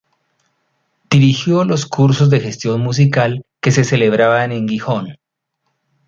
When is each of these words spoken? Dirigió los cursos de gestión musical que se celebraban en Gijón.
Dirigió 1.11 1.63
los 1.63 1.85
cursos 1.85 2.31
de 2.31 2.39
gestión 2.39 2.81
musical 2.81 3.45
que 3.61 3.69
se 3.69 3.83
celebraban 3.83 4.51
en 4.51 4.67
Gijón. 4.67 5.19